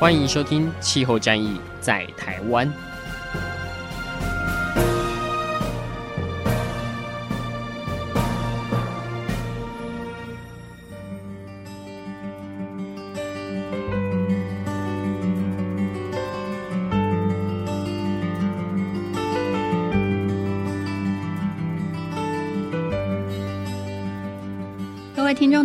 [0.00, 2.66] 欢迎收听《气候战役在台湾》。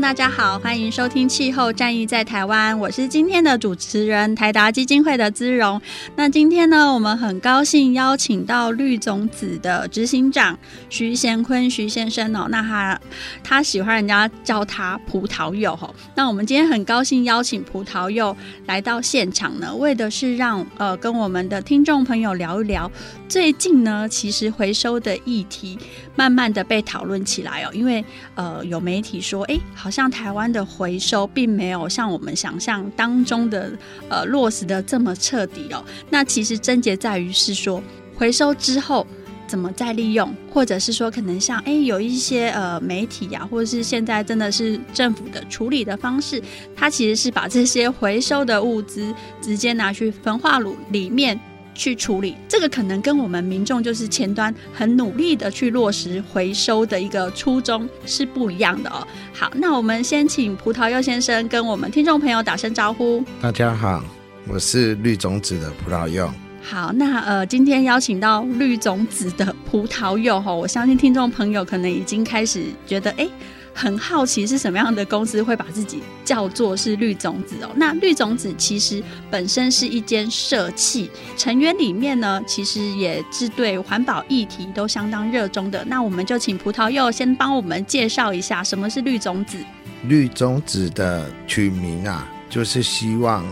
[0.05, 5.81] 大家好，欢迎收听《气候战役在台湾》，我是今天的主持人台达基金会的姿蓉。
[6.15, 10.59] 那今天呢，我们很高兴邀请到绿种子的执行长
[10.91, 12.45] 徐贤坤徐先生哦。
[12.51, 13.01] 那他
[13.43, 15.95] 他喜欢人家叫他葡萄柚哦。
[16.13, 18.37] 那我们今天很高兴邀请葡萄柚
[18.67, 22.89] 来到现场呢，为的是让呃跟我们的听众朋友聊一聊。
[23.27, 25.79] 最近呢，其实回收的议题
[26.15, 33.71] 慢慢的被讨论起来哦，因为呃有媒体说，哎，好像台湾的回收并没有像我们想象当中的
[34.09, 35.81] 呃落实的这么彻底哦。
[36.09, 37.81] 那其实症结在于是说，
[38.13, 39.07] 回收之后
[39.47, 46.43] 怎么再利用，或者是说可能像哎有一些呃媒体呀、或者是现在真的是政府的处理的方式，
[46.75, 51.39] 它其实是把这些回收的物资直接拿去焚化炉里面。
[51.75, 59.05] 去处理这个可能跟我们民众就是前端很努力的去落实回收的一个初衷是不一样的哦。
[59.33, 63.23] 好，那我们先请葡萄柚先生跟我们听众朋友打声招呼。
[63.41, 64.03] 大家好，
[64.47, 66.27] 我是绿种子的葡萄柚。
[66.61, 73.17] 好，那呃，今天邀请到绿种子的葡萄柚哈，我相信听众朋友可能已经开始觉得哎。
[73.17, 73.29] 诶
[73.77, 77.69] 很好奇是什么样的公司会把自己叫做是绿种子哦？
[77.75, 85.83] 那绿种子其实本身是一间社企，成员里面呢，其实也是对环保议题都相当热衷的。
[85.85, 89.57] 那我们就请葡萄柚先帮我们介绍一下什么是绿种子。
[90.03, 93.45] 绿种子的取名啊，就是希望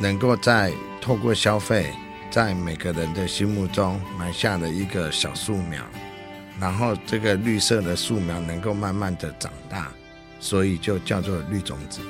[0.00, 1.92] 能够在透过消费，
[2.28, 5.80] 在每个人的心目中埋下了一个小树苗。
[6.60, 9.90] 然后这个绿色的树苗能够慢慢的长大，
[10.38, 12.00] 所以就叫做绿种子。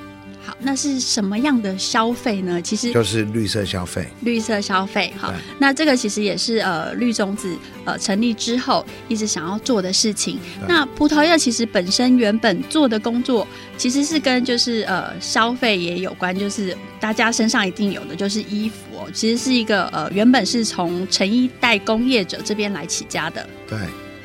[0.42, 2.60] 好，那是什么样的消费呢？
[2.62, 4.08] 其实就是绿色消费。
[4.22, 10.38] 绿色消费，好，那这个其实也是呃绿种子呃成立之后一直想要做的事情。
[10.66, 13.46] 那葡萄柚其实本身原本做的工作
[13.76, 23.46] 其实是跟就是呃消费也有关，就是大家身上一定有的就是衣服哦，其实是一个呃原本是从成衣代工业者这边来起家的。
[23.68, 23.78] 对。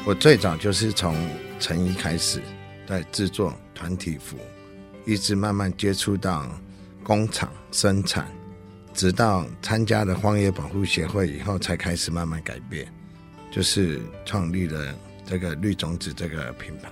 [0.08, 1.16] 我最早就是从
[1.60, 2.40] 成衣开始，
[2.88, 4.38] 在制作团体服，
[5.04, 6.48] 一直慢慢接触到
[7.04, 8.28] 工厂生产，
[8.94, 12.88] 直到参加了荒野保护协会以后，才开始慢慢改变，
[13.50, 14.94] 就是创立了
[15.26, 16.92] 这个绿种子这个品牌。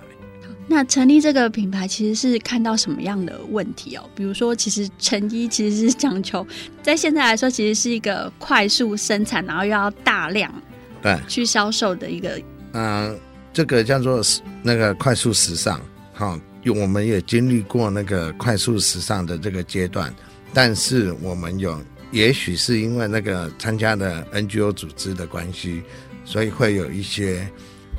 [0.66, 4.10] 那成立这个品牌其实是看到什么样的问题哦？
[4.16, 6.44] 比如说，其实成衣其实是讲求，
[6.82, 10.52] 在现在来说，其实是一个快速生产，然后又要大量
[11.00, 12.42] 对去销售的一个。
[12.74, 13.18] 嗯、
[13.52, 14.20] 这个叫做
[14.62, 15.80] 那个快速时尚，
[16.12, 20.12] 好，我们也经历过那个快速时尚的这个阶段，
[20.52, 21.80] 但是我们有，
[22.10, 25.84] 也许是因为那个参加的 NGO 组织的关系，
[26.24, 27.48] 所以会有一些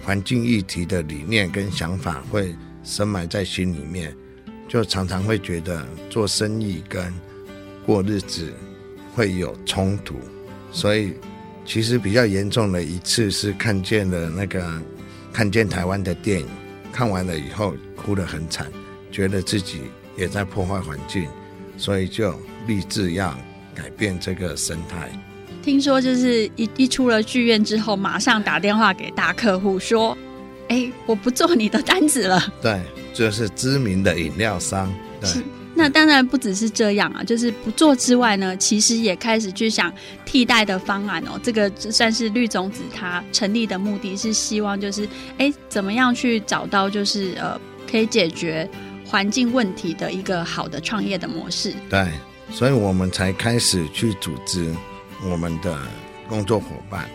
[0.04, 2.54] 环境议题的理念跟想法会
[2.84, 4.14] 深埋在心里面，
[4.68, 7.14] 就常常会觉得做生意跟
[7.86, 8.52] 过日子
[9.14, 10.16] 会有冲突，
[10.70, 11.14] 所以。
[11.66, 14.64] 其实比较严重的一次是看见了那个
[15.34, 16.48] 看见台湾的电影，
[16.92, 18.72] 看完了以后哭得很惨，
[19.12, 19.82] 觉得自己
[20.16, 21.28] 也在破坏环境，
[21.78, 23.36] 所以就立志要
[23.74, 25.12] 改变这个生态。
[25.64, 30.16] 听说就是一一出了剧院之后，马上打电话给大客户说
[30.70, 32.80] ：“哎，我不做你的单子了。”对，
[33.14, 34.94] 就是知名的饮料商。
[35.20, 35.30] 对。
[35.78, 39.94] 那当然不只是这样啊，就是不做之外呢，其实也开始去想
[40.24, 41.38] 替代的方案哦。
[41.44, 45.08] 这个算是绿种子它成立的目的是希望就是，
[45.38, 47.60] 哎，怎么样去找到就是呃
[47.92, 48.68] 可以解决
[49.06, 51.74] 环境问题的一个好的创业的模式。
[51.90, 52.08] 对，
[52.52, 54.74] 所以我们才开始去组织
[55.30, 55.78] 我们的
[56.30, 57.10] 工作伙伴，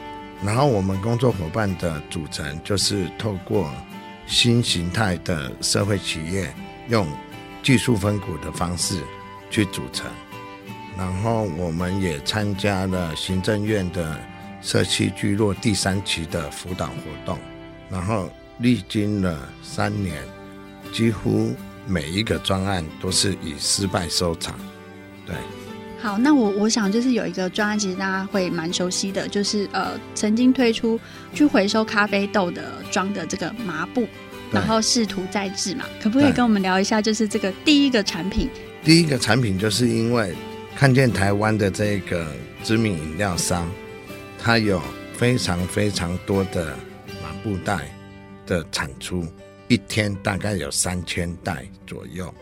[0.45, 3.73] 然后我们工作伙伴的组成就是透过
[4.27, 6.55] 新形态的社会企业
[6.91, 7.09] 用。
[7.63, 9.01] 技术分股的方式
[9.51, 10.11] 去组成，
[10.97, 14.19] 然后我们也参加了行政院的
[14.63, 17.39] 社区聚落第三期的辅导活动，
[17.91, 20.23] 然后历经了三年，
[20.93, 21.55] 几乎
[21.87, 24.59] 每一个专案都是以失败收场。
[25.27, 25.35] 对，
[26.01, 30.99] 好，那我我想就是有一个专案，其实大家会蛮熟悉的，就是呃曾经推出
[31.35, 34.07] 去回收咖啡豆的装的这个麻布，
[34.53, 38.49] 然后试图再制嘛，可不可以跟我们聊一下，就是这个第一个产品？
[38.83, 40.35] 第一个产品就是因为
[40.75, 42.27] 看见台湾的这个
[42.65, 43.71] 知名饮料商，
[44.39, 44.81] 它有
[45.15, 46.75] 非常非常多的
[47.23, 47.79] 麻布袋
[48.47, 49.27] 的产出，
[49.69, 52.33] 一天大概有三千袋左右。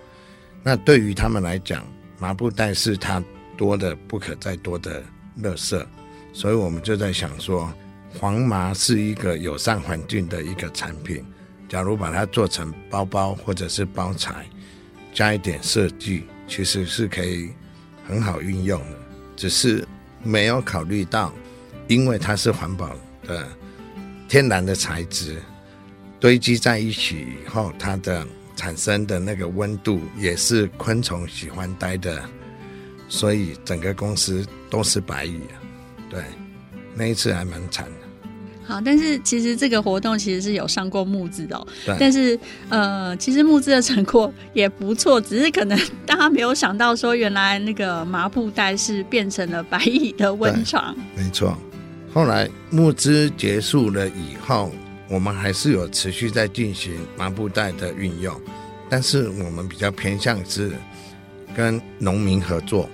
[0.62, 1.87] 那对于他们来讲，
[2.19, 3.22] 麻布袋是它
[3.56, 5.02] 多的不可再多的
[5.43, 5.84] 垃圾，
[6.32, 7.72] 所以我们就在想说，
[8.19, 11.25] 黄麻是一个友善环境的一个产品。
[11.68, 14.46] 假如把它做成包包或者是包材，
[15.12, 17.50] 加一点设计，其实是可以
[18.06, 18.96] 很好运用的。
[19.36, 19.86] 只是
[20.22, 21.32] 没有考虑到，
[21.86, 22.90] 因为它是环保
[23.22, 23.46] 的
[24.28, 25.36] 天然的材质，
[26.18, 28.26] 堆积在一起以后，它的
[28.56, 32.24] 产生的那个温度也是昆虫喜欢待的，
[33.08, 35.60] 所以整个公司都是白蚁啊。
[36.10, 36.24] 对，
[36.94, 38.07] 那一次还蛮惨的。
[38.68, 41.66] 好，但是其实这个活动其实是有上过募资的。
[41.98, 42.38] 但是
[42.68, 50.94] 呃，其实募资的成果也不错，只是可能 大家没有想到说，原来那个麻布袋是变成了白蚁的温床。
[51.16, 51.56] 没错。
[52.12, 54.70] 后来募资结束了以后，
[55.08, 58.38] 我们还是有持续在进行麻布袋的运用，
[58.90, 60.72] 但是我们比较偏向是
[61.56, 62.86] 跟农民合作，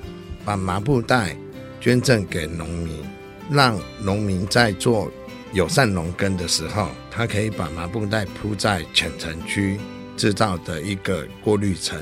[0.45, 1.37] 把麻布袋
[1.81, 2.97] 捐赠给农民，
[3.51, 5.11] 让农民在做。
[5.55, 9.79] 友善农耕的时候，它可以把麻布袋铺在浅层区
[10.17, 11.97] 制造的一个过滤层，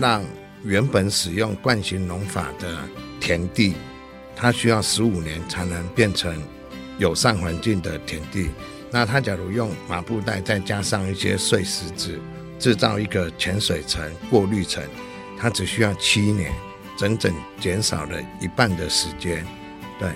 [0.00, 0.24] 让
[0.64, 2.78] 原本使用惯性农法的
[3.20, 3.74] 田地，
[4.34, 6.34] 它需要十五年才能变成
[6.96, 8.48] 友善环境的田地。
[8.90, 12.18] 那它假如用麻布袋再加上一些碎石子，
[12.58, 14.82] 制造一个浅水层过滤层，
[15.38, 16.50] 它只需要七年，
[16.96, 19.44] 整整减少了一半的时间。
[19.98, 20.08] 对。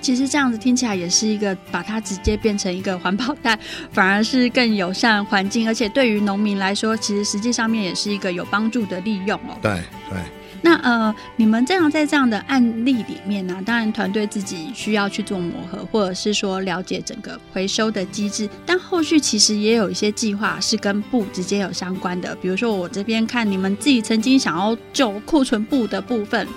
[0.00, 3.58] 其实这样子听起来也是一个把它直接变成一个环保袋，
[3.90, 9.56] 反而是更友善环境，而且对于农民来说，其实实际上面也是一个有帮助的利用哦。
[9.62, 9.72] 对
[10.10, 10.18] 对。
[10.62, 22.34] 那呃，你们这样在这样的案例里面呢，当然团队自己需要去做磨合，或者是说了解整个回收的机制，但后续其实也有一些计划是跟布直接有相关的。
[22.36, 26.48] 比如说我这边看你们自己曾经想要就库存布的部分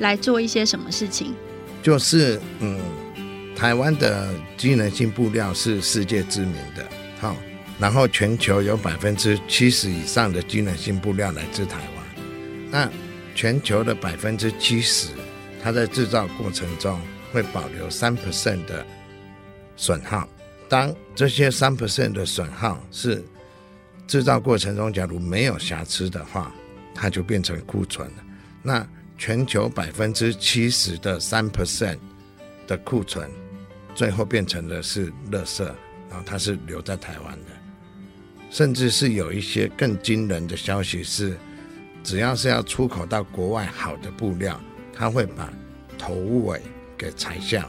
[0.00, 1.32] 来做一些什么事情。
[1.82, 2.80] 就是嗯，
[3.56, 6.86] 台湾的机能性布料是世界知名的，
[7.20, 7.36] 好，
[7.78, 12.04] 然后全球有百分之七十以上的机能性布料来自台湾。
[12.70, 12.88] 那
[13.34, 15.08] 全球的百分之七十，
[15.62, 17.00] 它在制造过程中
[17.32, 18.86] 会保留三 percent 的
[19.76, 20.28] 损耗。
[20.68, 23.22] 当这些三 percent 的损耗是
[24.06, 26.54] 制造过程中假如没有瑕疵的话，
[26.94, 28.24] 它就变成库存了。
[28.62, 28.86] 那
[29.24, 31.96] 全球百分之七十的三 percent
[32.66, 33.30] 的库存，
[33.94, 35.62] 最后变成的是垃圾，
[36.10, 37.52] 然后它是留在台湾的，
[38.50, 41.38] 甚至是有一些更惊人的消息是，
[42.02, 44.60] 只要是要出口到国外好的布料，
[44.92, 45.52] 它会把
[45.96, 46.60] 头尾
[46.98, 47.68] 给裁下，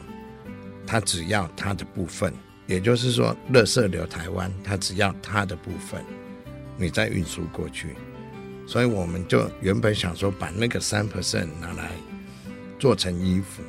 [0.87, 2.33] 它只要它的部分，
[2.65, 6.03] 也就是说，垃圾留台湾，它只要它的部分，
[6.77, 7.89] 你再运输过去。
[8.65, 11.91] 所以我们就原本想说把那个三 percent 拿来
[12.79, 13.61] 做成衣服，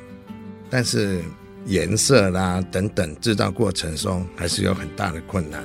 [0.69, 1.21] 但是
[1.65, 5.63] 颜色啦等等制造过程中还是有很大的困难。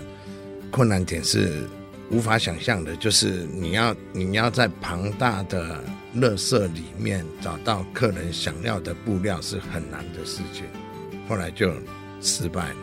[0.70, 1.68] 困难点是
[2.10, 5.82] 无法想象的，就是你要你要在庞大的
[6.16, 10.64] 垃圾里面找到客人想要的布料是很难的事情。
[11.28, 11.72] 后来就
[12.20, 12.76] 失败了。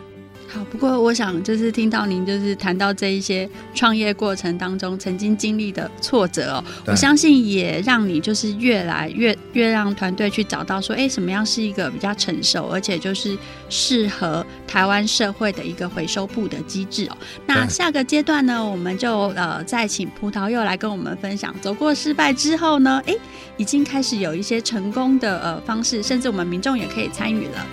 [0.47, 13.37] 好，不过我想就是听到您就是谈到这一些创业过程当中曾经经历的挫折哦，我相信也让你就是越来越越让团队去找到说，哎，什么样是一个比较成熟而且就是
[13.69, 17.17] 适合台湾社会的一个回收部的机制哦。
[17.45, 23.13] 那下个阶段呢，我们就呃再请葡萄柚来跟我们分享，走过失败之后呢，哎，
[23.57, 27.65] 已经开始有一些成功的呃方式，甚至我们民众也可以参与了。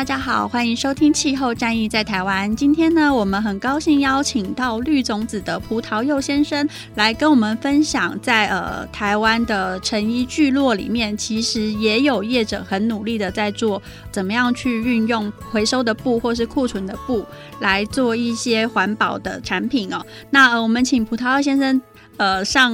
[0.00, 2.50] 大家好，欢迎收听《气候战役在台湾》。
[2.54, 17.22] 今天呢，我们很高兴邀请到绿种子的葡萄柚先生来跟我们分享在，呃台湾的成衣聚落里面，其实也有业者很努力的在做，怎么样去运用回收的布或是库存的布
[17.60, 20.02] 来做一些环保的产品哦。
[20.30, 21.78] 那呃，我们请葡萄柚先生
[22.16, 22.72] 呃上。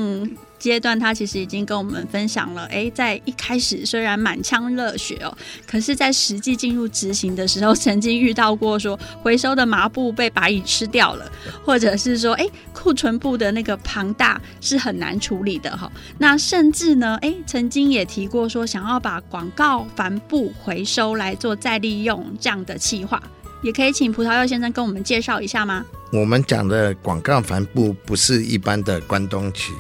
[0.59, 2.65] 阶段，他其实已经跟我们分享了。
[2.67, 5.37] 诶，在一开始虽然满腔热血哦，
[5.67, 11.31] 可是，在实际进入执行的时候，曾经遇到过说回收的麻布被白蚁吃掉了，
[11.65, 15.91] 或者是说，诶，库存布的那个庞大是很难处理的哈。
[16.19, 23.23] 那甚至呢，诶，曾经也提过说，想要把广告帆布回收来做再利用这样的企划，
[23.63, 25.85] 也可以请葡萄柚先生跟我们介绍一下吗？
[26.13, 29.73] 我们讲的广告帆布不是一般的关东曲。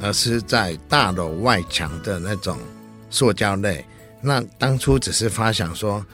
[0.00, 2.58] 而是在大楼外墙的那种
[3.10, 3.84] 塑胶类，
[4.20, 6.04] 那当初只是发想说，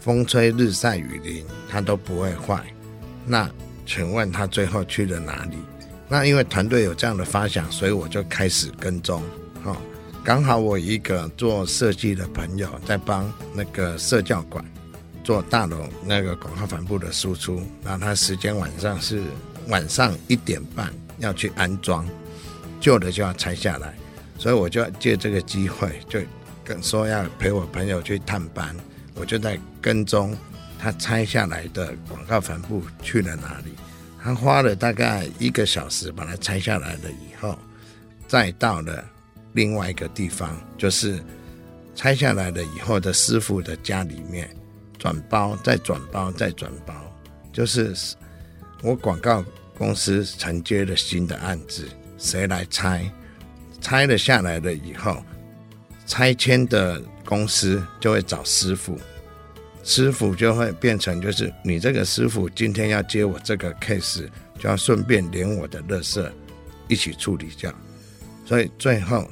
[0.00, 2.64] 风吹日晒雨淋它都不会坏。
[3.26, 3.48] 那
[3.86, 5.56] 请问他最后去了哪里？
[6.08, 9.22] 那因为团队有这样的发想，所以我就开始跟踪。
[9.64, 9.76] 哦，
[10.24, 14.64] 刚好我一个做设计的朋友在帮那个社教馆
[15.22, 19.22] 做大楼那个广告帆布的输出，那他时间晚上是
[19.68, 22.08] 晚上一点半要去安装。
[22.80, 23.94] 旧的就要拆下来，
[24.38, 26.18] 所以我就借这个机会，就
[26.64, 28.74] 跟说要陪我朋友去探班，
[29.14, 30.36] 我就在跟踪
[30.78, 33.72] 他拆下来的广告帆布去了哪里。
[34.22, 37.58] 他花了大概一个小时把它拆下来了以后，
[38.26, 39.04] 再到了
[39.52, 41.22] 另外一个地方，就是
[41.94, 44.48] 拆下来了以后的师傅的家里面
[44.98, 46.94] 转包，再转包，再转包，
[47.52, 47.94] 就是
[48.82, 49.44] 我广告
[49.76, 51.88] 公司承接了新的案子。
[52.20, 53.10] 谁来拆？
[53.80, 55.24] 拆了下来了以后，
[56.06, 59.00] 拆迁的公司就会找师傅，
[59.82, 66.30] 师傅就会变成就是你这个师傅今天要接我这个 case，就要顺便连我的垃圾
[66.88, 67.72] 一起处理掉。
[68.44, 69.30] 所以最后，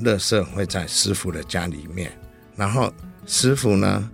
[0.00, 2.10] 垃圾会在师傅的家里面，
[2.56, 2.92] 然后
[3.26, 4.10] 师傅呢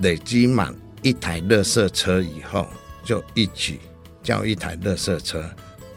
[0.00, 2.66] 累积满一台垃圾车以后，
[3.04, 3.78] 就一起
[4.20, 5.48] 叫一台垃圾车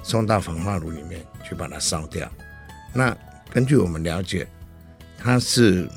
[0.03, 1.25] 送到焚化炉里面。
[1.50, 2.32] 去把它烧掉。
[2.94, 3.15] 那
[3.51, 4.48] 根据我们了解，
[5.18, 5.89] 它是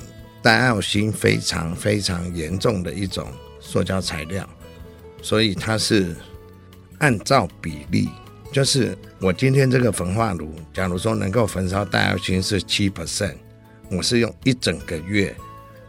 [0.42, 3.30] 戴奥辛非常非常严重的一种
[3.60, 4.48] 塑胶材料，
[5.20, 6.16] 所以它是
[6.98, 8.08] 按照比例，
[8.50, 13.36] 就是我今天这个焚化炉，假如说能够焚烧戴奥辛是七 percent，
[13.90, 15.34] 我是用一整个月，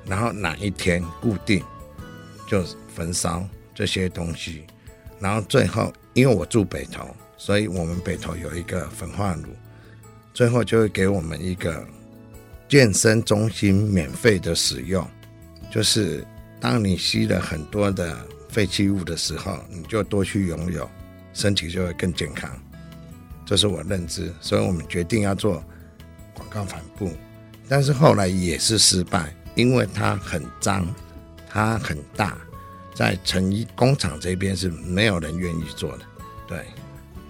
[0.06, 1.64] 然后哪一天固定
[2.48, 4.66] 就焚烧这些东西，
[5.20, 7.08] 然后最后因为我住北投。
[7.46, 9.50] 所以我们北投有一个焚化炉，
[10.34, 11.86] 最后就会给我们一个
[12.70, 15.06] 健身中心免费的使用。
[15.70, 16.26] 就是
[16.62, 20.90] 当你吸了很多的废弃物的时候，你就多去拥有，
[21.34, 22.50] 身体就会更健康。
[23.46, 25.62] 这是我认知，所以我们决定要做
[26.34, 27.12] 广告帆布，
[27.68, 30.88] 但是后来也是失败，因为它很脏，
[31.50, 32.38] 它很大，
[32.96, 36.06] 在成衣工厂这边是没有人愿意做的，
[36.48, 36.66] 对。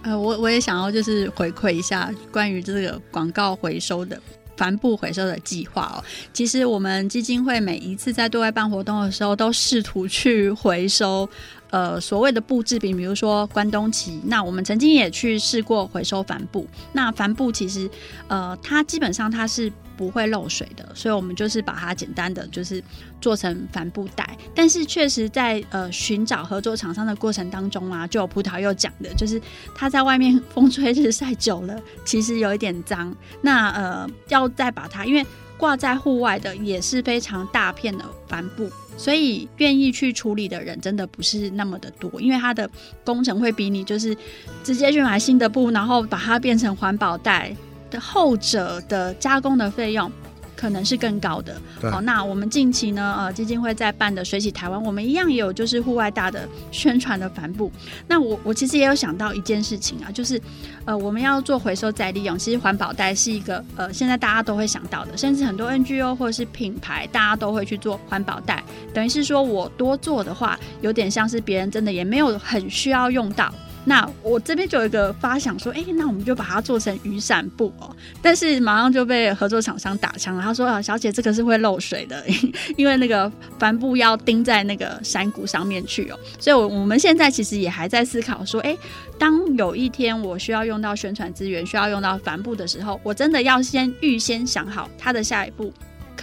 [0.04, 4.22] 呃，我我也想要就是回馈一下关于这个广告回收的
[4.56, 6.04] 帆布回收的计划哦。
[6.32, 11.28] 其实我们基金会每一次在对外办活动的时候，都试图去回收
[11.72, 14.20] 呃所谓的布制品，比如说关东旗。
[14.26, 16.68] 那我们曾经也去试过回收帆布。
[16.92, 17.90] 那帆布其实
[18.28, 19.72] 呃，它基本上它是。
[19.96, 22.84] 不会漏水的，所以我们就是把它简单的就是
[23.22, 24.38] 做成帆布袋。
[24.54, 29.42] 但是确实在呃寻找合作厂商的过程当中啊，就有葡萄柚讲的，就是
[29.76, 33.16] 它在外面风吹日晒久了，其实有一点脏。
[33.42, 35.26] 那呃要再把它，因为
[35.58, 42.70] 挂在户外的也是非常大片的帆布，所以愿意去处理的人真的不是那么的多，因为它的
[43.06, 44.16] 工程会比你就是
[44.64, 47.56] 直接去买新的布，然后把它变成环保袋。
[48.00, 50.12] 后者的加工的费用
[50.56, 51.60] 可能是更高的。
[51.92, 57.70] 好，那我们近期呢，呃，基金会在办的水洗台湾，我们一样也有就是户外大的宣传的帆布。
[58.08, 60.40] 那我我其实也有想到一件事情啊，就是
[60.86, 68.64] 呃，我们要做回收再利用，其实环保袋是一个呃，现在大家都会想到的，甚至很多 NGO 或者是品牌，大家都会去做环保袋。
[68.94, 73.54] 等于是说我多做的话，有点像是别人真的也没有很需要用到。
[73.86, 77.96] 那我这边就有一个发想说，哎、那我们就把它做成雨伞布哦。
[78.22, 82.24] 但是马上就被合作厂商打枪了，他说：“啊，小姐，这个是会漏水的，
[82.78, 88.80] 因为那个帆布要钉在那个山谷上面去哦。”所以，我我们现在其实也还在思考说，哎、欸，
[89.20, 95.74] 当有一天我需要用到宣传资源，需要用到帆布的时候，我真的要先预先想好它的下一步。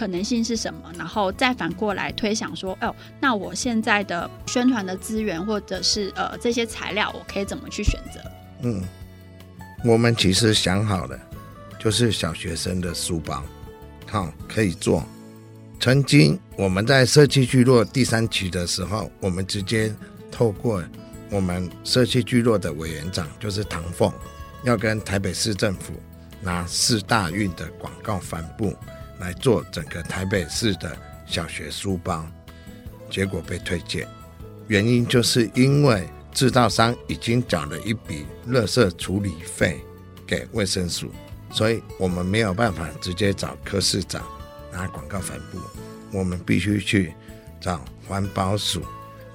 [0.01, 8.19] 可能性是什么，然后再反过来推想说，哦，那我现在的宣传的资源或者是呃这些材料，我可以怎么去选择？
[8.63, 8.81] 嗯，
[9.85, 11.19] 我们其实想好了，
[11.77, 13.43] 就是小学生的书包，
[14.07, 15.05] 好，可以做。
[15.79, 19.93] 曾经我们在社区聚落第三期的时候，我们直接
[20.31, 20.83] 透过
[21.29, 24.11] 我们社区聚落的委员长，就是唐凤，
[24.63, 25.93] 要跟台北市政府
[26.41, 28.75] 拿四大运的广告帆布
[29.21, 32.25] 来做整个台北市的小学书包，
[33.09, 34.05] 结果被推荐，
[34.67, 39.79] 原因就是因为制造商已经缴了一笔垃圾处理费
[40.25, 41.11] 给卫生署，
[41.51, 44.21] 所以我们没有办法直接找柯市长。
[44.73, 45.59] 拿广告反布，
[46.17, 47.13] 我们必须去
[47.59, 48.81] 找环保署，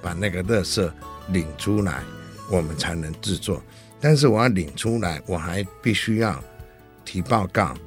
[0.01, 0.91] 把那个垃圾
[1.29, 2.03] 领出来，
[2.51, 3.61] 我们才能制作。
[4.01, 6.43] 但是我要领出来，我还必须要
[7.05, 7.77] 提报告，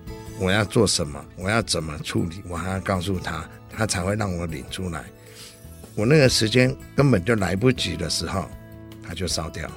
[0.40, 5.04] 我要做什么，我要怎么处理，我还要告诉他，他才会让我领出来。
[5.94, 8.48] 我那个时间根本就来不及的时候，
[9.06, 9.70] 他就烧掉。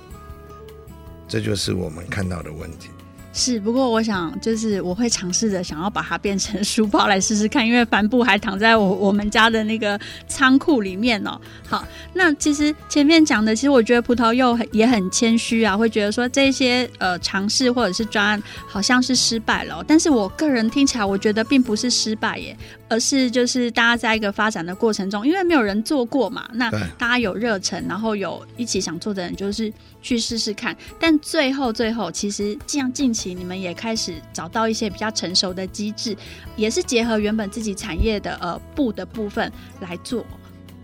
[1.28, 2.90] 这就是我们看到的问题。
[3.36, 11.42] 是，不过我想就是我会尝试着想要把它变成书包来试试看，因为帆布还躺在我我们家的那个仓库里面哦。
[11.68, 22.56] 好，那其实前面讲的，其实我觉得葡萄柚也很谦虚啊，会觉得说这些呃尝试或者是专好像是失败了，但是我个人听起来我觉得并不是失败耶，
[22.94, 33.34] 而是就是大家在一个发展的过程中，因为没有人做过嘛，那大家有热忱，然后有一起想做的人，就是去试试看，但最后最后其实这样近期。
[33.34, 36.16] 你们也开始找到一些比较成熟的机制，
[36.56, 40.24] 也是结合原本自己产业的呃布的部分来做。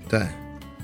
[0.09, 0.25] 对，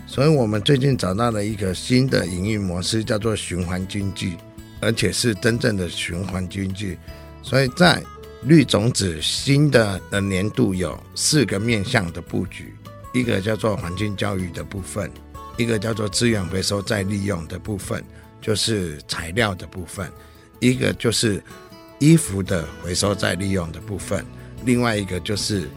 [0.05, 4.37] 所以我们最近找到了一个新的营运模式，叫做循环经济，
[4.79, 6.95] 而且是真正的循环经济。
[7.41, 7.99] 所以在
[8.45, 12.73] 绿种子新的的年度有四个面向的布局，
[13.13, 15.09] 一个叫做环境教育的部分，
[15.57, 18.03] 一个叫做资源回收再利用的部分，
[18.39, 20.09] 就是材料的部分。
[20.59, 21.43] 一个就是
[21.99, 24.23] 衣服的回收再利用的部分，
[24.63, 25.67] 另外一个就是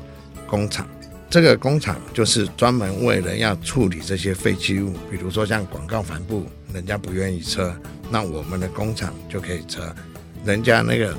[0.46, 0.86] 工厂。
[1.30, 7.74] 这个工厂就是专门为了要处理这些废弃物，比如说像广告帆布，人家不愿意车，
[8.10, 9.94] 那我们的工厂就可以车。
[10.44, 11.14] 人家那个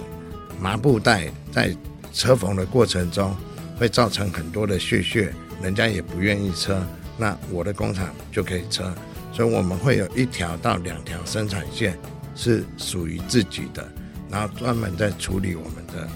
[0.60, 1.76] 麻布袋在
[2.14, 3.36] 车缝的过程中
[3.78, 6.82] 会造成很多的血血，人家也不愿意车，
[7.18, 8.94] 那我的工厂就可以车。
[9.32, 11.98] 所以我们会有一条到两条生产线。
[12.36, 13.86] 是属于自己的，
[14.30, 16.08] 然后专门在处理我们的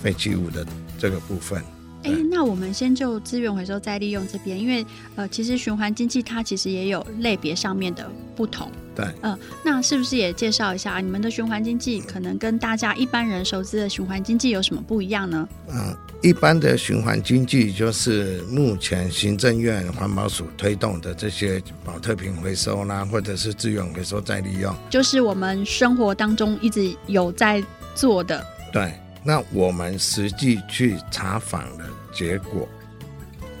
[0.00, 0.64] 废弃物的
[0.96, 1.60] 这个部分。
[2.04, 8.70] 哎，那我们先就资源回收再利用这边，因为呃，其实循环经济它其实也有类别上面的不同。
[8.96, 15.48] 对，嗯、呃，那是不是也介绍一下你们的循环经济，可能跟大家一般人熟知的循环经济有什么不一样呢？
[15.68, 15.96] 嗯。
[16.22, 27.62] 一般的循环经济就是目前行政院环保署推动的这些保特瓶回收啦，或者是资源回收再利用，就是我们生活当中一直有在
[27.94, 28.44] 做的。
[28.72, 32.66] 对，那我们实际去查访的结果，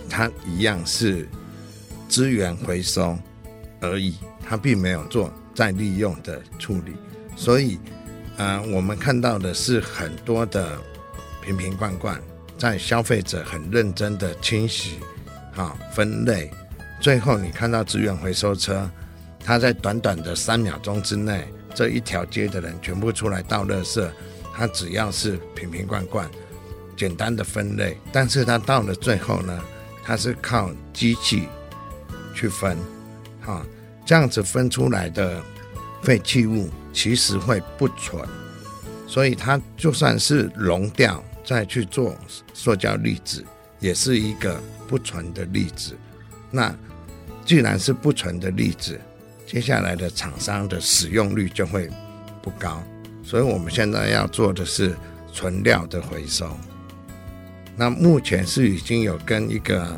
[0.08, 1.28] 它一样是
[2.08, 3.16] 资源回收
[3.80, 4.16] 而已，
[4.48, 6.94] 它并没有做再利用的处理，
[7.34, 7.78] 所以，
[8.36, 10.78] 呃，我们看到的是很多的
[11.42, 12.20] 瓶瓶罐罐。
[12.58, 14.98] 在消费者很认真的清洗、
[15.52, 16.50] 好分类，
[17.02, 18.90] 最后你看到资源回收车，
[19.44, 24.08] 它在短短的三秒钟之内，这一条街的人全部出来倒垃圾，
[24.54, 26.26] 它只要是瓶瓶罐罐，
[26.96, 29.62] 简单的分类，但是它到了最后呢，
[30.02, 31.46] 它是靠机器
[32.34, 32.78] 去分，
[33.42, 33.62] 好，
[34.06, 35.42] 这样子分出来的
[36.02, 38.26] 废弃物其实会不纯，
[39.06, 41.22] 所以它就算是溶掉。
[41.48, 42.12] 再去做
[42.52, 43.44] 塑胶粒子，
[43.78, 45.96] 也是一个不纯的粒子。
[46.50, 46.74] 那
[47.44, 49.00] 既然是不纯的粒子，
[49.46, 51.88] 接下来的厂商的使用率就会
[52.42, 52.82] 不高。
[53.22, 54.96] 所以我们现在要做的是
[55.32, 56.50] 纯料的回收。
[57.76, 59.96] 那目前是已经有跟一个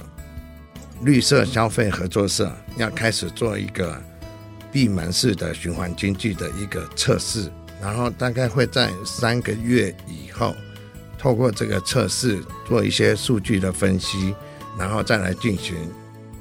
[1.02, 4.00] 绿色消费合作社要开始做一个
[4.72, 10.54] 闭门式的循环经济的一个测试，然后大概会在三个月以后。
[11.20, 14.32] 透过这个测试做一些数据的分析，
[14.78, 15.74] 然后再来进行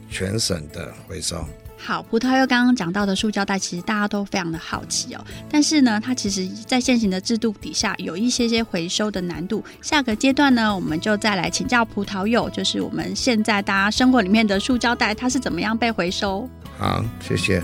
[0.07, 1.43] 全省的回收。
[1.79, 5.23] 好，葡萄柚刚刚讲到的塑胶袋，其实大家都非常的好奇哦。
[5.49, 9.63] 但是呢，它其实在现行的制度底下有一些些回收的难度。
[9.81, 16.49] 下个阶段呢，我们就再来请教葡萄柚，就是我们现在大家生活里面的塑胶袋，它是怎么样被回收？
[16.77, 17.61] 好，谢谢。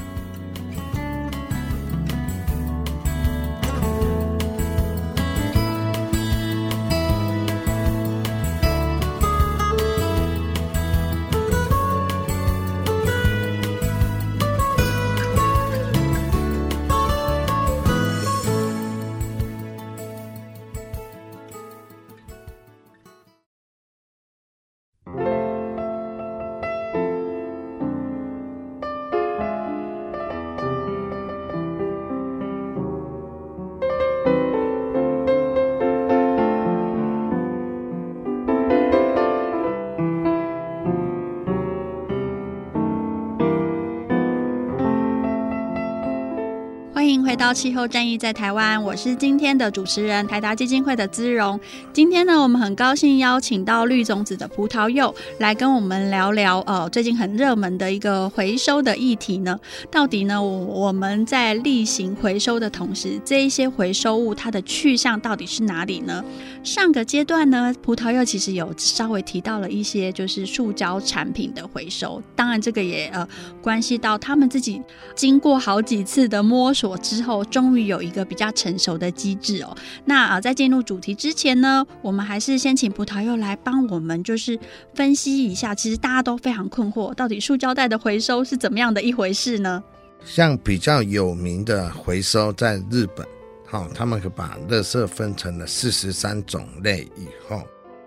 [47.43, 51.60] 到气候战役在台湾，我是今天的主持人台达基金会的姿蓉。
[51.91, 59.60] 今天呢，我们很高兴邀请到绿种子的葡萄柚来跟我们聊聊，呃，最近很热门的一个回收的议题呢。
[59.91, 66.23] 到底呢，我们在例行回收的同时，这一些回收物它的去向到底是哪里呢？
[66.63, 72.23] 上个阶段呢，葡萄柚其实有稍微提到了一些，就是塑胶产品的回收。
[72.38, 73.27] 当然，这个也呃
[73.62, 74.82] 关系到他们自己
[75.13, 79.73] 经过好几次的摸索之后，终于有一个比较成熟的机制哦。
[80.03, 84.59] 那啊、在进入主题之前呢，我们还是先请葡萄柚来帮我们，就是
[84.93, 85.73] 分析一下。
[85.73, 89.81] 其实大家都非常困惑，到底塑胶袋的回收是怎么样的一回事呢？
[90.25, 93.25] 像比较有名的回收，在日本。
[93.65, 97.63] 好，他们可把垃圾分成了四十三种类以后，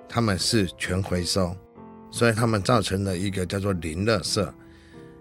[0.08, 1.54] 他们是全回收，
[2.10, 4.48] 所以他们造成了一个叫做零垃圾。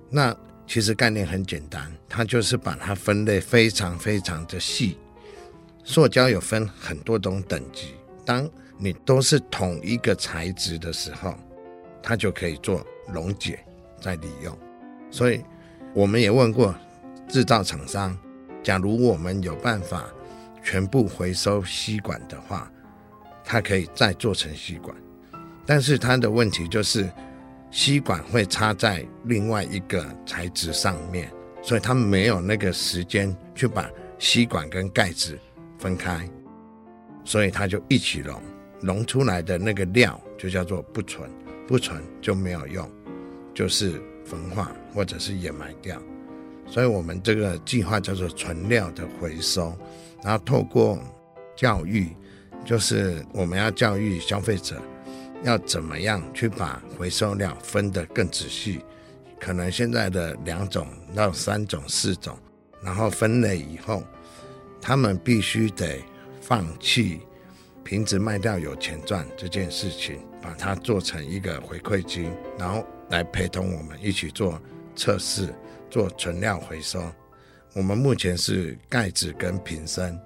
[0.10, 0.36] 那
[0.68, 4.98] 其实概念很简单，它就是把它分类非常非常的细。
[5.84, 7.94] 塑胶有分很多种等级，
[8.26, 11.36] 当你都是同一个材质的时候，
[12.02, 13.60] 它就可以做溶解
[14.02, 14.58] 再利用。
[15.12, 15.42] 所以
[15.94, 16.76] 我们也问过
[17.28, 18.18] 制造厂商，
[18.64, 20.06] 假如我们有办法。
[20.68, 22.72] 全部回收吸管的话，
[23.44, 24.98] 它可以再做成吸管，
[25.64, 27.08] 但是它的问题就是
[27.76, 31.30] 吸管会插在另外一个材质上面，
[31.62, 35.38] 所以它没有那个时间去把吸管跟盖子
[35.78, 36.26] 分开，
[37.26, 38.42] 所以它就一起溶，
[38.80, 41.30] 溶出来的那个料就叫做不纯，
[41.68, 42.90] 不纯就没有用，
[43.54, 46.02] 就是焚化或者是掩埋掉，
[46.66, 49.78] 所以我们这个计划叫做纯料的回收。
[50.24, 50.98] 然后透过
[51.58, 52.16] 教育，
[52.64, 54.82] 就是我们要教育消费者，
[55.46, 58.82] 要怎么样去把回收料分得更仔细。
[59.40, 62.38] 可能现在的两种到三种、四种，
[62.82, 64.04] 然后分类以后，
[64.82, 66.04] 他们必须得
[66.42, 67.22] 放弃
[67.84, 74.60] 瓶子卖掉有钱赚这件事情，把它做成一个回馈金，然后来陪同我们一起做
[74.96, 75.54] 测试，
[75.90, 77.04] 做存料回收。
[77.74, 80.20] 我们目前是盖子跟瓶身，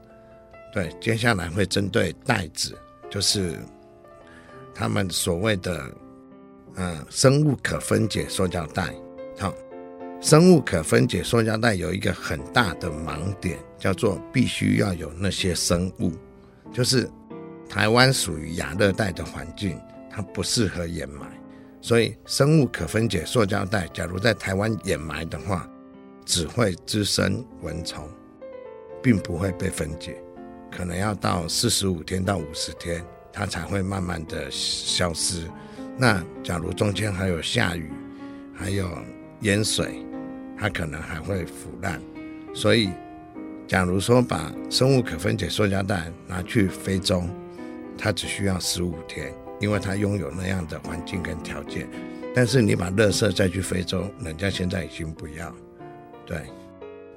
[0.72, 2.78] 对，接下来会针对袋子，
[3.10, 3.60] 就是
[4.74, 5.92] 他们所谓的
[6.76, 8.94] 嗯生物可分解塑胶袋。
[9.38, 9.54] 好，
[10.22, 16.12] 生物可分解塑胶袋有一个很大的盲点，叫做必须要有那些生物，
[16.72, 17.10] 就是
[17.68, 19.80] 台湾属于亚热带的环境，
[20.10, 21.28] 它不适合掩埋，
[21.82, 25.70] 所以生物可分解塑胶袋，假如在台湾掩埋的话。
[26.26, 28.08] 只会滋生蚊虫，
[29.02, 30.22] 并不会被分解，
[30.70, 33.04] 可能要到四十五天到五十天，
[33.40, 35.50] 它才会慢慢的消失。
[35.98, 37.90] 那假如中间还有下雨，
[38.54, 38.86] 还有
[39.44, 40.06] 淹水，
[40.58, 42.02] 它可能还会腐烂。
[42.54, 42.90] 所以，
[43.66, 47.24] 假如说把生物可分解塑胶袋拿去非洲，
[47.98, 51.88] 它只需要十五天，因为它拥有那样的环境跟条件。
[52.36, 55.56] 但是你把垃圾再去非洲，人家现在已经不要。
[56.26, 56.42] 对，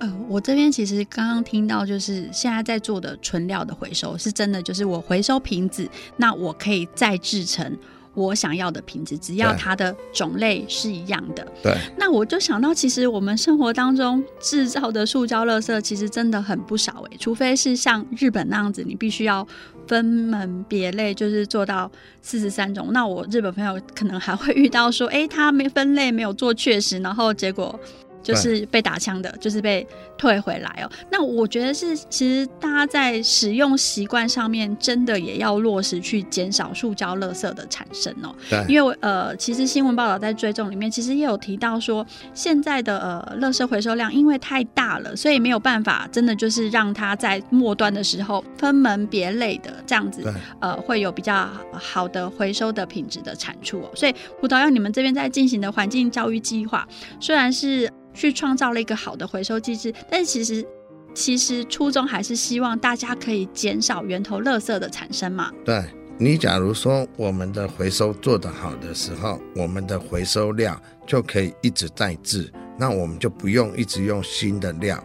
[0.02, 7.78] 呃，我这边其实刚刚听到，就是现在在做的纯料的回收，是真的，就是我回收瓶子，那我可以再制成
[8.12, 11.46] 我想要的瓶子，只要它的种类是一样的。
[11.62, 19.46] 对，那我就想到，其实我们生活当中制造的塑胶垃圾，其实真的很不少诶，除非是像日本那样子，你必须要
[19.86, 21.88] 分门别类，就是做到
[22.20, 22.88] 四十三种。
[22.92, 27.78] 那我日本朋友可能还会遇到说，哎，他没分类，没有做确实，然后结果。
[28.22, 30.90] 就是被打枪的，就是被退回来哦。
[31.10, 38.34] 那我觉得是，其实大家在使用习惯上面，真的也要落实去减少塑胶垃圾的产生哦。
[38.48, 50.22] 对，因为呃，其实新闻报道在追踪里面，其实也有提到说，现在的呃垃圾回收量因为太大了，所以没有办法真的就是让它在末端的时候分门别类的这样子，
[50.60, 53.90] 呃，会有比较好的回收的品质的产出哦。
[53.94, 56.86] 所以葡萄柚你们这边在进行的环境教育计划，
[57.18, 57.90] 虽然是。
[58.14, 60.66] 去创造了一个好的回收机制，但其实
[61.14, 65.50] 其实初衷还是希望大家可以减少源头垃圾的产生嘛。
[65.64, 65.84] 对，
[66.18, 75.02] 你假如说我们的回收做得好的时候，我们的回收料就可以一直在制，那我们就不用一直用新的料。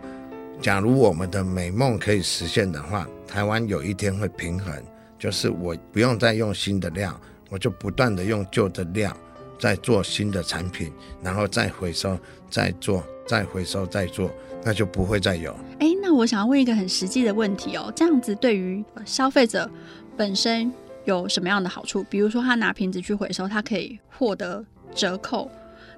[0.62, 4.74] 假如我们的美梦可以实现的话，台湾有一天会平衡，
[5.20, 9.16] 就是我不用再用新的料，我就不断的用旧的料。
[9.60, 12.16] 再做新的产品，然后再回收，
[12.50, 14.32] 再做，再回收，再做，
[14.64, 15.56] 那就不会再有。
[15.80, 19.70] 哎，那我想要问一个很实际的问题哦，这样子对于消费者
[20.16, 20.72] 本身
[21.06, 22.04] 有什么样的好处？
[22.10, 25.50] 比如说他拿瓶子去回收，他可以获得折扣，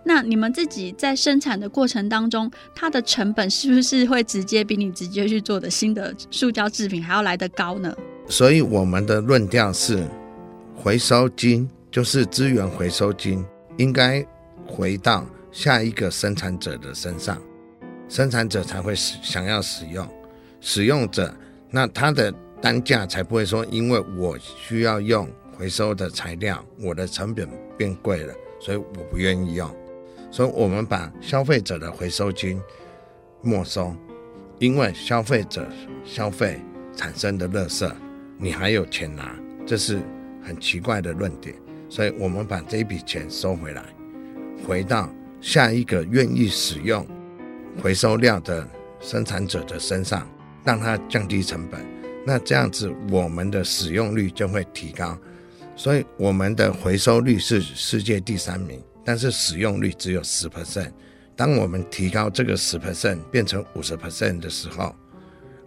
[0.03, 7.95] 那你们自己在生产的过程当中，它的成本是不是会直接比你直接去做的新的塑胶制品还要来得高呢？
[8.27, 10.07] 所以我们的论调是，
[10.75, 13.43] 回收金就是资源回收金，
[13.77, 14.25] 应该
[14.67, 17.41] 回到下一个生产者的身上，
[18.07, 20.07] 生产者才会使想要使用，
[20.61, 21.33] 使用者
[21.69, 29.69] 那他的单价才不会说，因为我需要用回收的材料，我的成本变贵了，所以我不愿意用。
[30.31, 32.61] 所以我们把消费者的回收金
[33.41, 33.95] 没收，
[34.59, 35.67] 因为消费者
[36.05, 36.59] 消费
[36.95, 37.91] 产生的垃圾，
[38.37, 39.35] 你还有钱拿，
[39.65, 39.99] 这是
[40.43, 41.55] 很奇怪的论点。
[41.89, 43.83] 所以我们把这一笔钱收回来，
[44.67, 45.09] 回到
[45.41, 47.05] 下一个愿意使用
[47.81, 48.67] 回收料的
[48.99, 50.29] 生产者的身上，
[50.63, 51.79] 让他降低成本。
[52.25, 55.17] 那这样子，我们的使用率就会提高。
[55.75, 58.81] 所以我们的回收率是世界第三名。
[59.05, 60.91] 但是使用率只有十 percent。
[61.35, 64.93] 当我们提高这个十 percent 变成五十 percent 的时候，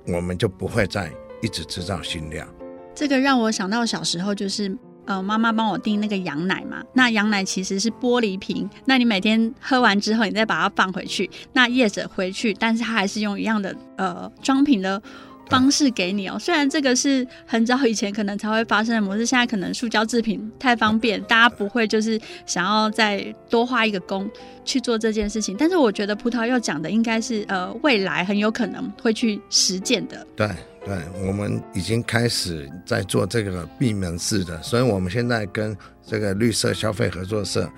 [0.07, 2.47] 我们就不会再一直制造新料。
[2.95, 6.83] 这个让我想到小时候，就是呃，妈妈帮我订那个羊奶嘛。
[6.93, 15.03] 那羊奶其实是玻璃瓶，那你每天喝完之后，你再把它放回去，那业者回去，但是他还是用一样的呃装瓶的。
[15.51, 24.31] 方式给你哦，虽然这个是很早以前可能才会发生的模式，现在可能塑胶制品太方便，大家不会就是想要再多花一个工
[24.65, 25.55] 去做这件事情。
[25.59, 30.27] 但是我觉得葡萄柚讲的应该是呃未来很有可能会去实践的。
[30.35, 30.49] 对
[30.85, 37.71] 对，我们已经开始在做这个闭门式的，所以我们现在跟这个绿色消费合作社，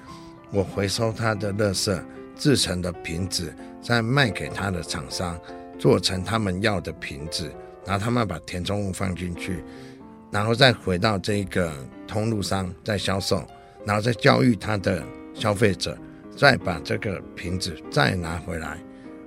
[0.51, 2.01] 我回收它的垃圾
[2.37, 5.39] 制成的瓶子，再卖给它的厂商，
[5.79, 7.51] 做成他们要的瓶子。
[7.87, 9.63] 然后他们把填充物放进去，
[10.31, 11.71] 然后再回到这个
[12.09, 13.47] 通路商再销售，
[13.85, 15.03] 然后再教育他的
[15.35, 15.95] 消费者，
[16.35, 18.79] 再把这个瓶子再拿回来。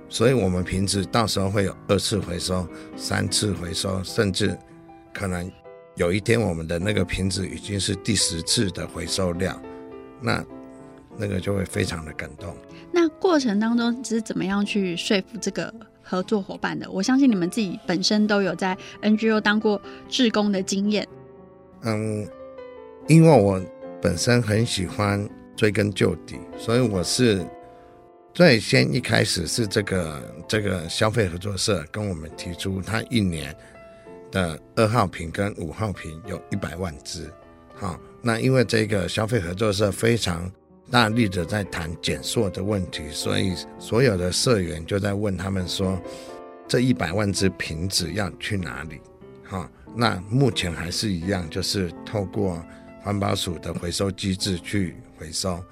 [0.08, 2.66] 所以，我们瓶子到时候会有二次回收、
[2.96, 4.56] 三次回收，甚至
[5.12, 5.50] 可能
[5.96, 9.60] 有一天我们的那个瓶子已经是第十次的回收量，
[10.20, 10.44] 那
[11.16, 12.54] 那个就会非常的感动。
[12.90, 15.72] 那过程当中是怎么样去说服这个？
[16.10, 21.06] 合作伙伴的，我相信你们自己本身都有在 NGO 当过志工的经验。
[21.82, 22.26] 嗯，
[23.06, 23.62] 因为我
[24.00, 27.44] 本身很喜欢追根究底，所以我是
[28.38, 33.52] 最先一开始是这个这个消费合作社跟我们提出，他一年
[34.30, 37.28] 的二号瓶跟五号瓶有一百万支。
[37.74, 40.48] 好，那因为这个消费合作社非常。
[40.88, 46.00] 大力的在谈减塑的问题，所以所有的社员就在问他们说
[46.68, 49.00] ：“这一百万只瓶子要去哪里？”
[49.50, 52.64] 哈，那目前还是一样，就是透过
[53.02, 55.62] 环保署的回收机制去回收。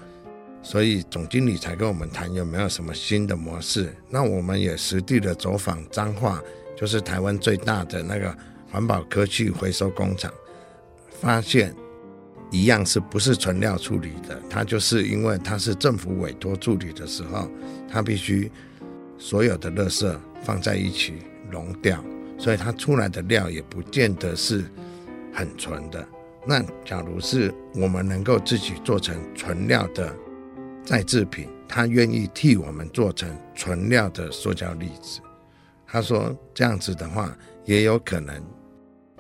[0.68, 3.94] 所以总经理才跟我们谈有没有什么新的模式。
[4.11, 6.42] 那我们也实地的走访彰化，
[6.76, 8.37] 就是台湾最大的那个
[8.68, 10.33] 环保科技回收工厂，
[11.20, 11.72] 发现。
[12.52, 14.40] 一样是不是纯料处理的？
[14.48, 17.50] 它就是因为它是政府委托处理的时候，
[17.90, 18.50] 它必须
[19.18, 21.14] 所有的垃圾放在一起
[21.50, 22.02] 融掉，
[22.38, 24.64] 所以它出来的料也不见得是
[25.33, 26.07] 很纯的。
[26.46, 30.14] 那假如是我们能够自己做成纯料的
[30.87, 35.20] 再制品，他愿意替我们做成纯料的塑胶粒子。
[35.87, 38.42] 他说这样子的话，也有可能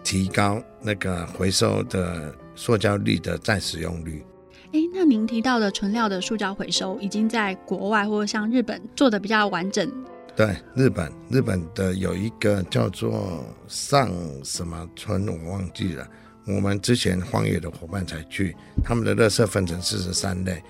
[0.02, 2.34] 提高那个回收的。
[2.58, 4.24] 塑胶粒的再使用率。
[4.72, 9.92] 哎，那您提到的纯料的塑胶回收，已经在国外或者像日本做的比较完整。
[10.34, 14.10] 对，日本日本的有一个叫做上
[14.42, 16.08] 什么村，我忘记了。
[16.46, 20.62] 我们之前荒野的伙伴才去，他们的垃圾分成四十三类，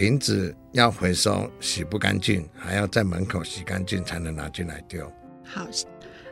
[0.00, 5.04] 瓶子要回收洗不干净，还要在门口洗干净才能拿进来丢。
[5.44, 5.66] 好。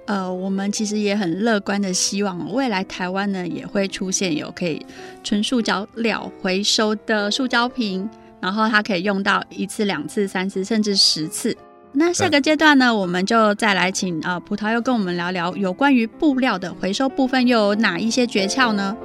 [0.07, 4.81] 呃，我们其实也很乐观的希望，未来台湾呢也会出现有可以
[5.23, 8.09] 纯塑胶料回收的塑胶瓶，
[8.41, 11.55] 然后它可以用到一次、两次、三次，甚至十次。
[11.93, 18.97] 那下个阶段呢，我们就再来请呃葡萄柚跟我们聊聊有关于布料的回收部分，又有哪一些诀窍呢？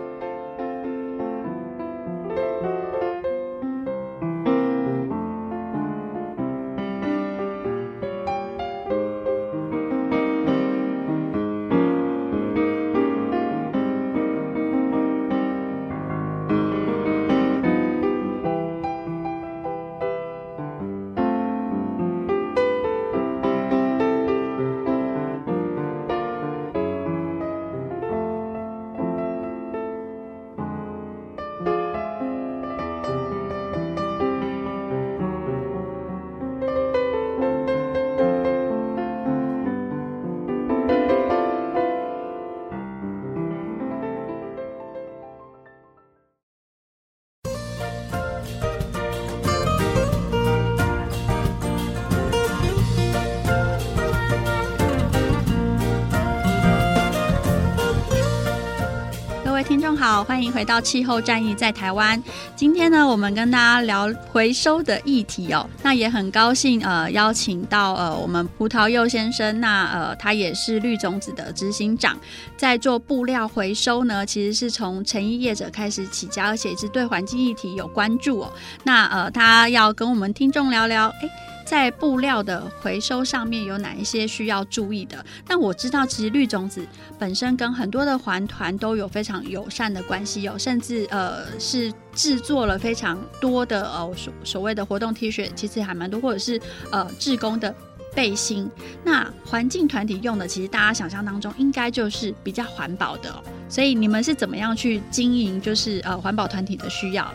[60.24, 62.22] 欢迎回到气候战役在台湾。
[62.56, 65.70] 今天呢，我们跟大家聊回收的议题哦。
[65.82, 72.18] 那也很高兴呃，邀请到呃我们葡萄柚先生，那呃他也是绿种子的执行长，
[72.56, 78.54] 在做布料回收呢，其实是从成衣业者开始起家，而且一直对环境议题有关注哦。
[78.84, 81.53] 那呃他要跟我们听众聊聊，哎。
[81.66, 85.26] 在布料的回收上面有哪一些需要注意的？
[85.48, 86.86] 但我知道，其实绿种子
[87.18, 97.74] 本身跟很多的环团都有非常友善的关系，有甚至呃是制作了非常多的呃所所谓的活动 T 恤，其实还蛮多，或者是呃志工的
[98.14, 98.70] 背心。
[99.04, 103.34] 那环境团体用的，其实大家想象当中应该就是比较环保的，
[103.70, 107.34] 所以你们是怎么样去经营，就是呃环保团体的需要？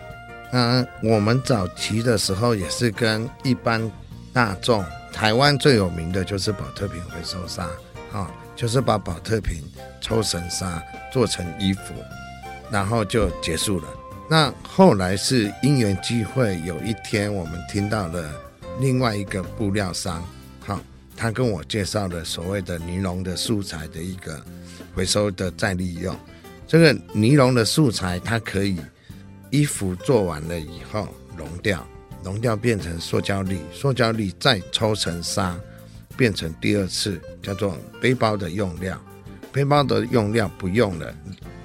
[0.53, 3.91] 嗯，我们早期的时候也是跟一般。
[4.33, 7.69] 大众台湾最有名的就是宝特瓶回收沙，
[8.13, 9.63] 啊，就是把宝特瓶
[10.01, 11.95] 抽成纱做成衣服，
[12.71, 13.89] 然后就结束了。
[14.31, 18.31] 那后来是因缘际会，有一天我们听到了
[18.79, 20.23] 另外一个布料商，
[20.61, 20.79] 好，
[21.17, 24.41] 他跟我介绍了所谓的尼龙的素材的一个
[24.95, 26.15] 回收的再利用。
[26.67, 28.79] 这个尼龙的素材，它可以
[29.49, 31.83] 衣服做完了以后熔掉。
[32.23, 35.59] 熔掉变成塑胶粒，塑胶粒再抽成沙，
[36.17, 39.01] 变成第二次叫做背包的用料。
[39.51, 41.15] 背包的用料不用了，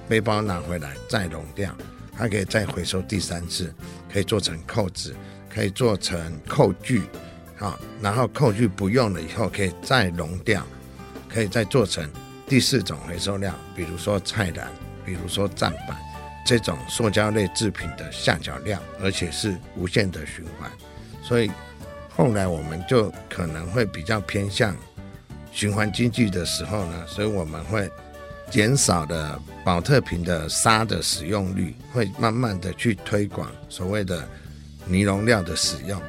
[0.08, 1.74] 背包拿回来再熔掉，
[2.16, 3.72] 它可以再回收第三次，
[4.12, 5.14] 可以做成扣子，
[5.52, 7.02] 可以做成扣具，
[7.56, 10.66] 好，然后扣具不用了以后可以再熔掉，
[11.28, 12.08] 可以再做成
[12.48, 14.72] 第四种回收料，比如说菜篮，
[15.04, 16.03] 比如说栈板。
[16.44, 20.70] 这种塑胶类制品的下脚料，而且是无限的循环，
[21.22, 21.50] 所以
[22.10, 24.76] 后来我们就可能会比较偏向
[25.50, 27.90] 循环经济的时候呢，所以我们会
[28.50, 34.28] 减少的宝特瓶的纱的使用率，会慢慢的去推广所谓的
[34.84, 36.00] 尼龙料的使用。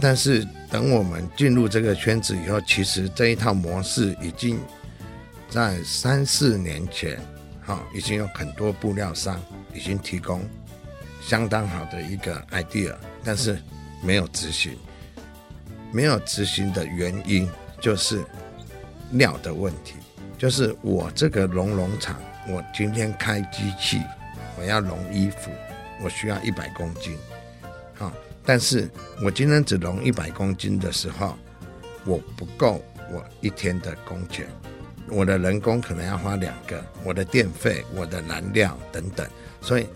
[0.00, 4.60] 但是等我们进入这个圈子以后，其实这一套模式已经
[5.50, 7.18] 在三四年前。
[7.66, 9.42] 好，已经有很多布料商
[9.74, 10.40] 已经提供
[11.20, 13.60] 相当好的一个 idea，但是
[14.02, 14.76] 没有执行。
[15.92, 17.48] 没有执行的原因
[17.80, 18.24] 就是
[19.12, 19.94] 料的问题，
[20.38, 24.00] 就是我这个熔龙厂，我今天开机器，
[24.58, 25.50] 我要熔衣服，
[26.02, 27.16] 我需要一百公斤。
[27.94, 28.12] 好，
[28.44, 28.90] 但是
[29.24, 31.36] 我今天只熔一百公斤的时候，
[32.04, 34.46] 我不够我一天的工钱。
[35.08, 39.26] 我的人工可能要花两个，我的电费、我的燃料等等，
[39.60, 39.86] 所以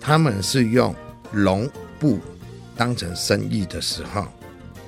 [0.00, 0.94] 他们是用
[1.30, 2.20] 绒布
[2.76, 4.26] 当成生意的时候，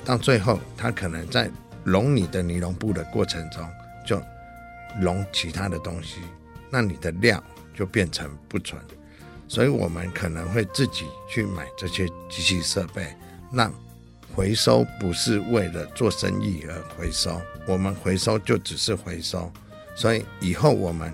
[0.05, 1.51] 到最后他可能在
[1.83, 3.67] 熔你的尼龙布的过程中，
[4.07, 4.21] 就
[5.01, 6.21] 熔其他的东西，
[6.71, 7.43] 那你的料
[7.75, 8.81] 就变成不纯，
[9.49, 13.07] 所以我们可能会自己去买这些机器设备，
[13.53, 13.73] 让
[14.35, 17.41] 回收不是为了做生意而回收。
[17.67, 19.51] 我们回收就只是回收，
[19.95, 21.13] 所以以后我们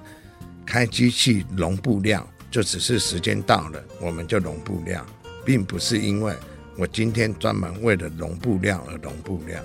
[0.65, 5.05] 开机器熔布料，就只是时间到了我们就熔布料，
[5.45, 6.35] 并不是因为
[6.77, 9.63] 我今天专门为了熔布料而熔布料，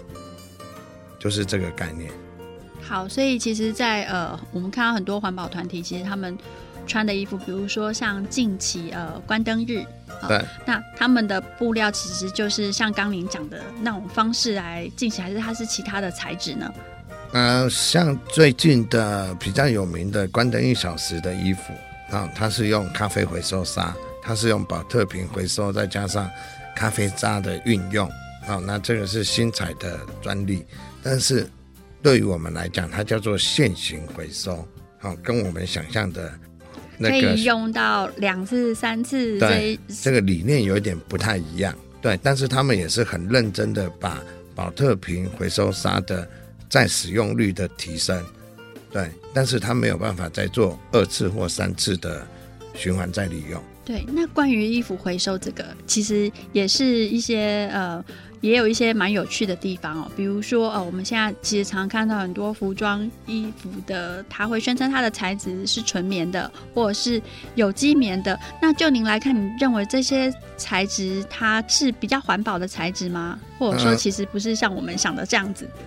[1.18, 2.12] 就是这个概念。
[2.82, 6.38] 好，所以其实在，在呃，我们看到很多环保团体，其实他们
[6.86, 9.86] 穿的衣服，比如说像近期呃关灯日。
[10.30, 16.74] 对，那他们的布料其实就是像刚您讲的那种方式来进行，还是它是其他的材质呢？
[17.34, 21.74] 呃，像最近的比较有名的关灯一小时的衣服
[22.12, 26.30] 啊，它是用咖啡回收纱，它是用保特瓶回收，再加上
[26.74, 28.08] 咖啡渣的运用
[28.48, 30.66] 啊，那这个是新材的专利，
[31.04, 31.46] 但是
[32.02, 34.66] 对于我们来讲，它叫做现行回收，
[34.98, 36.32] 好，跟我们想象的。
[37.00, 39.40] 可以用到两次、三次。
[39.40, 41.76] 对，这个理念有一点不太一样。
[42.02, 44.22] 对，但是他们也是很认真的把
[44.54, 46.28] 宝特瓶回收沙的
[46.70, 48.24] 再使用率的提升。
[48.92, 52.26] 对，但是他没有办法再做二次或三次的
[52.74, 53.62] 循环再利用。
[53.84, 58.04] 对，那关于衣服回收这个，其实也是一些呃。
[58.42, 67.22] 也有一些蛮有趣的地方哦，比如说呃，我们现在其实常看到很多服装衣服的，它会宣称它的材质是纯棉的，或者是
[67.56, 68.40] 有机棉的。
[68.62, 73.40] 那就您来看，你认为这些材质它是比较环保的材质吗？
[73.58, 75.68] 或者说，其实不是像我们想的这样子？
[75.76, 75.82] 呃，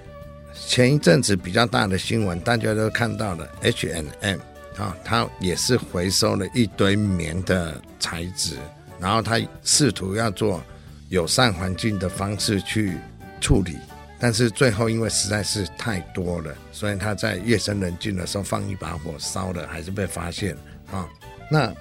[0.67, 4.39] 前一阵子比较大的新闻，大家都看到了 H&M
[4.77, 8.57] 啊，它也是回收了一堆棉的材质，
[8.99, 10.61] 然后它试图要做。
[11.09, 12.97] 友善环境的方式去
[13.41, 13.77] 处理，
[14.19, 20.57] 但是最后因为实在是太多了，所以他在夜深人静的时候放一把火烧了，还是被发现
[20.91, 21.09] 啊。
[21.51, 21.73] 那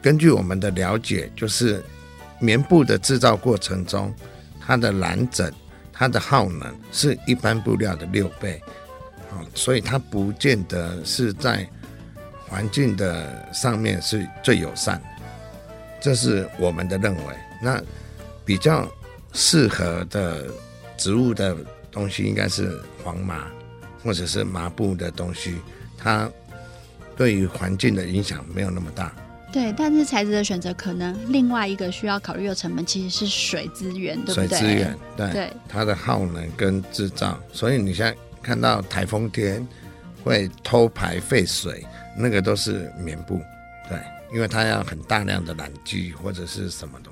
[0.00, 1.84] 根据我们的了解，就是
[2.38, 4.12] 棉布的制造过程中，
[4.60, 5.52] 它的染整、
[5.92, 8.60] 它的耗能是一般布料的六倍，
[9.30, 11.68] 啊，所以它不见得是在
[12.48, 15.00] 环境的上面是最友善，
[16.00, 17.34] 这是我们的认为。
[17.60, 17.80] 那
[18.52, 18.86] 比较
[19.32, 20.44] 适合的
[20.98, 21.56] 植物的
[21.90, 23.46] 东西应该是黄麻，
[24.04, 25.54] 或者是麻布的东西，
[25.96, 26.30] 它
[27.16, 29.10] 对于环境的影响没有那么大。
[29.50, 34.48] 对，但是材质的选择可能另外一个需要考虑的成本其实是水资源，对不对？
[34.48, 39.66] 水资源，对，对它的耗能跟制造，所以你现在看到台风天
[40.22, 41.86] 会偷排废水，
[42.18, 43.40] 那个都是棉布，
[43.88, 43.98] 对，
[44.34, 47.10] 因为它要很大量的染剂或者是什么东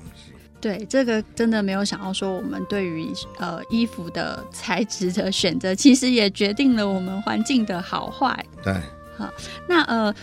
[0.61, 8.45] 对，这个真的没有想到说，我们对于呃衣服的材质的选择，其实也决定了我们环境的好坏。
[8.63, 8.73] 对，
[9.17, 9.29] 好，
[9.67, 10.13] 那呃。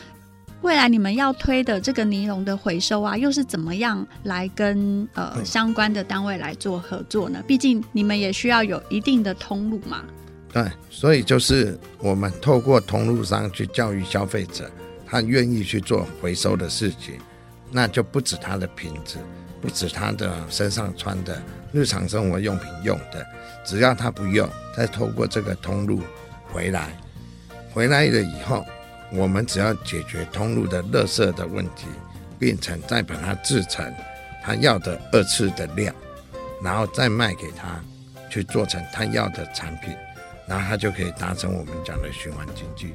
[0.61, 7.41] 未来你们要推的这个尼龙的回收啊，又是怎么样来跟呃相关的单位来做合作呢？
[7.47, 10.03] 毕竟你们也需要有一定的通路嘛。
[10.53, 14.69] 对，所以就是我们透过通路商去教育消费者，
[15.07, 17.21] 他愿意去做回收的事情，
[17.71, 19.19] 那就不止他的瓶子，
[19.61, 21.41] 不止他的身上穿的
[21.73, 23.27] 日常生活用品用的，
[23.65, 26.01] 只要他不用，再透过这个通路
[26.53, 26.97] 回来，
[27.73, 28.65] 回来了以后。
[29.11, 31.87] 我们只要解决通路的垃圾的问题，
[32.39, 33.91] 变成再把它制成
[34.45, 35.95] 他要的二次的量，
[36.63, 37.81] 然后再卖给他，
[38.29, 39.97] 去做成他要的产品，
[40.47, 42.93] 然后他就可以达成我们讲的循环经济。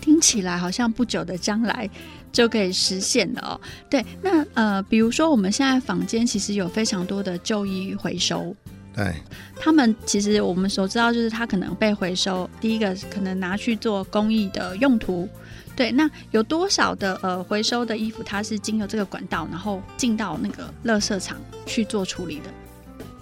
[0.00, 1.86] 听起来好像不久的将来
[2.32, 3.60] 就可以实现了哦。
[3.88, 8.54] 对，那呃，比如说我们现在坊间其实有非常多的旧衣回收，
[8.94, 9.14] 对，
[9.56, 15.28] 他们其实我们所知道就是他可能被回收，第一个可能拿去做公益的用途。
[15.76, 22.50] 对，那有多少的呃回收的衣服，它是经由这个管道，然后进到那个垃圾场去做处理的？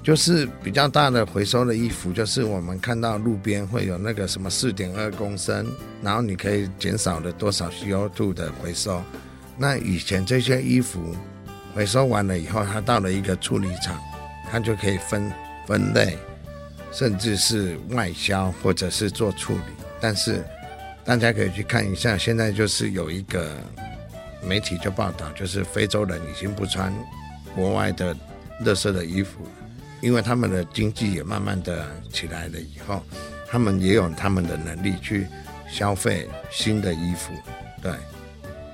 [0.02, 5.66] 就是比较大的回收的衣服，就是我们看到路边会有那个什么四点二公升，
[6.02, 9.02] 然后你可以减少了多少 CO2 的回收。
[9.56, 11.14] 那以前这些衣服
[11.74, 14.00] 回收完了以后，它到了一个处理厂，
[14.50, 15.30] 它就可以分
[15.66, 16.16] 分类，
[16.92, 20.44] 甚至是外销或者是做处理，但是。
[21.04, 23.56] 大家可以去看一下，现在就是有一个
[24.46, 26.92] 媒体就报道，就是非洲人已经不穿
[27.56, 28.14] 国外的
[28.62, 29.40] 垃圾的衣服，
[30.00, 33.02] 因为他们的经济也慢慢的起来了以后，
[33.48, 35.26] 他们也有他们的能力去
[35.70, 37.32] 消费新的衣服，
[37.82, 37.92] 对。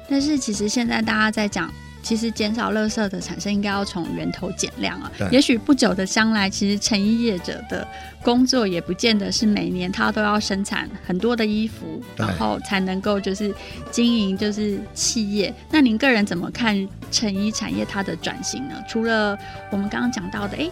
[0.08, 1.72] 但是其实现在大家在讲。
[2.04, 5.10] 其实减少垃圾的产生，应该要从源头减量啊。
[5.30, 7.88] 也许不久的将来，其实成衣业者的
[8.22, 13.54] 工作也不见得是每年他都要生产很多的衣服，然后才能够就是
[13.90, 15.50] 经营就是企业。
[15.70, 18.74] 那您个人怎么看成衣产业它的转型呢？
[18.86, 19.34] 除了
[19.70, 20.70] 我们刚刚讲到的，哎，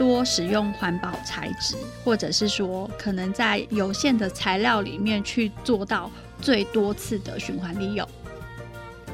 [0.00, 8.08] 多使用环保材质，或者是说可能在有限的材料里面去做到最多次的循环利用。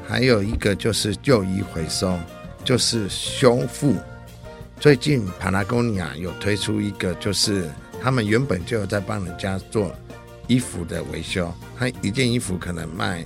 [0.07, 2.17] 还有一个就是旧衣回收，
[2.63, 3.95] 就是修复。
[4.79, 7.69] 最近帕拉贡尼亚有推出一个，就是
[8.01, 9.93] 他们原本就有在帮人家做
[10.47, 13.25] 衣服的维修，他一件衣服可能卖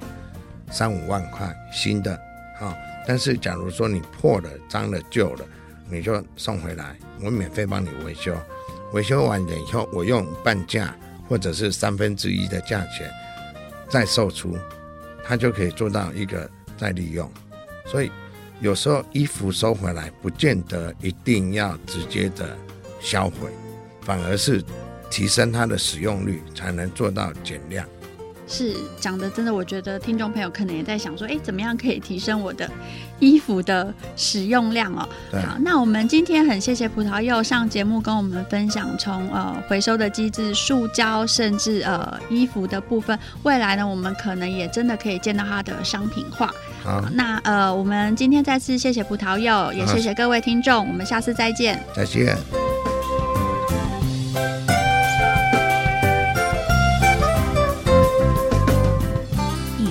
[0.72, 2.20] 三五万块新的，
[2.60, 2.74] 好，
[3.08, 5.46] 但是假如说你破了、脏了、旧了，
[5.92, 8.36] 你就送回来，我免费帮你维修。
[8.94, 10.96] 维修完了以后，我用半价
[11.28, 13.12] 或者是三分之一的价钱
[13.90, 14.58] 再售出，
[15.24, 16.50] 他就可以做到一个。
[16.78, 17.32] 再利用，
[17.86, 18.12] 所以
[18.60, 22.58] 有时候衣服收回来，不见得一定要直接的
[23.00, 23.52] 销毁，
[24.02, 24.64] 反而是
[25.12, 27.88] 提升它的使用率，才能做到减量。
[28.52, 32.70] 是讲的真的，我觉得听众朋友可能也在想说，哎，怎么样可以提升我的
[33.20, 35.08] 衣服的使用量哦？
[35.32, 46.54] 好，那我们今天很谢谢葡萄柚上节目跟我们分享从呃回收的机制、塑胶，甚至呃衣服的部分，未来呢，我们可能也真的可以见到它的商品化。
[46.84, 51.82] 好，好，那呃，我们今天再次谢谢葡萄柚，也谢谢各位听众，我们下次再见。
[51.96, 52.36] 再见。